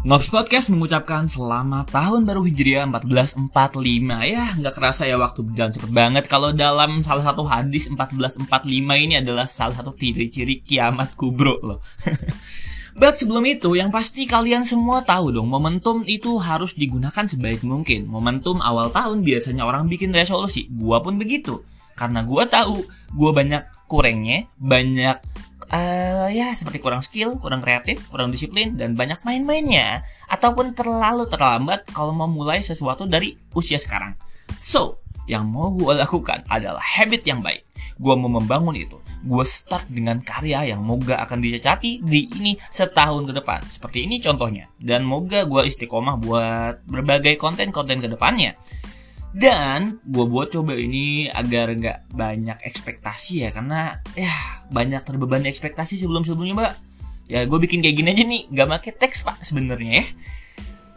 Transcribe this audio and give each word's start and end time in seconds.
Ngobs 0.00 0.32
Podcast 0.32 0.72
mengucapkan 0.72 1.28
selamat 1.28 1.92
tahun 1.92 2.24
baru 2.24 2.40
Hijriah 2.48 2.88
1445 2.88 3.52
Ya 4.32 4.48
nggak 4.56 4.72
kerasa 4.72 5.04
ya 5.04 5.20
waktu 5.20 5.44
berjalan 5.44 5.76
cepet 5.76 5.92
banget. 5.92 6.24
Kalau 6.24 6.56
dalam 6.56 7.04
salah 7.04 7.20
satu 7.20 7.44
hadis 7.44 7.84
1445 7.92 8.48
ini 8.96 9.20
adalah 9.20 9.44
salah 9.44 9.76
satu 9.76 9.92
ciri-ciri 9.92 10.64
kiamat 10.64 11.12
kubro 11.20 11.60
loh. 11.60 11.84
But 13.00 13.20
sebelum 13.20 13.44
itu 13.44 13.76
yang 13.76 13.92
pasti 13.92 14.24
kalian 14.24 14.64
semua 14.64 15.04
tahu 15.04 15.36
dong 15.36 15.52
Momentum 15.52 16.00
itu 16.08 16.40
harus 16.40 16.72
digunakan 16.72 17.28
sebaik 17.28 17.60
mungkin. 17.60 18.08
Momentum 18.08 18.56
awal 18.64 18.88
tahun 18.96 19.20
biasanya 19.20 19.68
orang 19.68 19.84
bikin 19.84 20.16
resolusi. 20.16 20.64
Gua 20.72 21.04
pun 21.04 21.20
begitu. 21.20 21.60
Karena 21.92 22.24
gua 22.24 22.48
tahu 22.48 22.88
gua 23.12 23.36
banyak 23.36 23.68
kurangnya 23.84 24.48
Banyak 24.56 25.29
uh, 25.70 26.28
ya 26.30 26.52
seperti 26.54 26.78
kurang 26.82 27.02
skill, 27.02 27.38
kurang 27.38 27.62
kreatif, 27.62 28.06
kurang 28.10 28.30
disiplin 28.34 28.76
dan 28.76 28.94
banyak 28.98 29.22
main-mainnya 29.22 30.02
ataupun 30.28 30.74
terlalu 30.74 31.26
terlambat 31.30 31.86
kalau 31.90 32.14
mau 32.14 32.30
mulai 32.30 32.60
sesuatu 32.62 33.06
dari 33.06 33.38
usia 33.54 33.78
sekarang. 33.78 34.14
So, 34.58 34.98
yang 35.30 35.46
mau 35.46 35.70
gue 35.70 35.94
lakukan 35.94 36.42
adalah 36.50 36.82
habit 36.82 37.22
yang 37.22 37.38
baik. 37.38 37.62
Gue 38.02 38.14
mau 38.18 38.26
membangun 38.26 38.74
itu. 38.74 38.98
Gue 39.22 39.46
start 39.46 39.86
dengan 39.86 40.18
karya 40.26 40.74
yang 40.74 40.82
moga 40.82 41.22
akan 41.22 41.38
dicacati 41.38 42.02
di 42.02 42.26
ini 42.34 42.58
setahun 42.66 43.30
ke 43.30 43.32
depan. 43.38 43.62
Seperti 43.70 44.10
ini 44.10 44.18
contohnya. 44.18 44.66
Dan 44.74 45.06
moga 45.06 45.46
gue 45.46 45.70
istiqomah 45.70 46.18
buat 46.18 46.82
berbagai 46.82 47.38
konten-konten 47.38 48.02
ke 48.02 48.08
depannya. 48.10 48.58
Dan 49.30 50.02
gue 50.02 50.26
buat 50.26 50.50
coba 50.50 50.74
ini 50.74 51.30
agar 51.30 51.70
nggak 51.70 52.10
banyak 52.10 52.58
ekspektasi 52.66 53.46
ya 53.46 53.54
karena 53.54 53.94
ya 54.18 54.34
banyak 54.74 55.06
terbebani 55.06 55.46
ekspektasi 55.46 55.94
sebelum 56.02 56.26
sebelumnya 56.26 56.54
mbak. 56.58 56.74
Ya 57.30 57.46
gue 57.46 57.58
bikin 57.62 57.78
kayak 57.78 57.94
gini 57.94 58.08
aja 58.10 58.24
nih 58.26 58.42
nggak 58.50 58.68
pakai 58.74 58.92
teks 58.98 59.22
pak 59.22 59.38
sebenarnya 59.46 60.02
ya. 60.02 60.06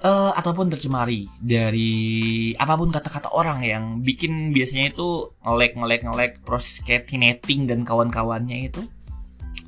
Uh, 0.04 0.36
ataupun 0.36 0.68
tercemari 0.68 1.32
dari 1.40 2.52
apa 2.60 2.76
pun 2.76 2.92
kata-kata 2.92 3.32
orang 3.32 3.64
yang 3.64 3.84
bikin 4.04 4.52
biasanya 4.52 4.92
itu 4.92 5.32
ngelek 5.48 5.80
ngelek 5.80 6.02
ngelek 6.04 6.32
proses 6.44 6.84
netting 7.14 7.70
dan 7.70 7.86
kawan-kawannya 7.86 8.68
itu. 8.68 8.82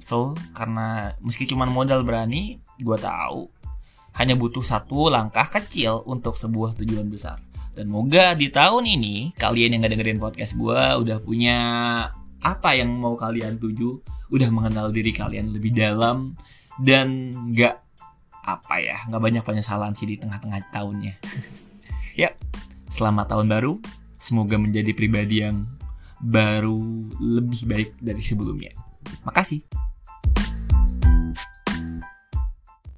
So 0.02 0.34
karena 0.58 1.14
meski 1.22 1.46
cuma 1.46 1.70
modal 1.70 2.02
berani, 2.02 2.60
gue 2.82 2.98
tahu 2.98 3.48
hanya 4.18 4.34
butuh 4.34 4.66
satu 4.66 5.14
langkah 5.14 5.48
kecil 5.54 6.02
untuk 6.10 6.34
sebuah 6.34 6.76
tujuan 6.82 7.08
besar. 7.08 7.40
Dan 7.76 7.92
moga 7.92 8.32
di 8.40 8.48
tahun 8.48 8.88
ini 8.88 9.36
kalian 9.36 9.76
yang 9.76 9.84
gak 9.84 9.94
dengerin 10.00 10.20
podcast 10.24 10.56
gue 10.56 10.80
udah 10.80 11.20
punya 11.20 11.58
apa 12.40 12.72
yang 12.72 12.88
mau 12.96 13.20
kalian 13.20 13.60
tuju, 13.60 14.00
udah 14.32 14.48
mengenal 14.48 14.96
diri 14.96 15.12
kalian 15.12 15.52
lebih 15.52 15.76
dalam 15.76 16.40
dan 16.80 17.36
gak 17.52 17.84
apa 18.46 18.78
ya 18.78 18.94
nggak 19.10 19.24
banyak 19.26 19.44
penyesalan 19.44 19.98
sih 19.98 20.08
di 20.08 20.16
tengah-tengah 20.16 20.72
tahunnya. 20.72 21.20
ya, 22.22 22.32
selamat 22.88 23.36
tahun 23.36 23.52
baru. 23.52 23.74
Semoga 24.16 24.56
menjadi 24.56 24.96
pribadi 24.96 25.44
yang 25.44 25.68
baru 26.24 27.12
lebih 27.20 27.68
baik 27.68 27.90
dari 28.00 28.24
sebelumnya. 28.24 28.72
Makasih. 29.28 29.85